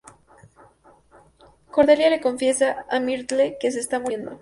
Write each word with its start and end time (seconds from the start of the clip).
Cordelia 1.69 2.09
le 2.09 2.21
confiesa 2.21 2.87
a 2.89 2.99
Myrtle 2.99 3.57
que 3.61 3.69
se 3.69 3.79
está 3.79 3.99
muriendo. 3.99 4.39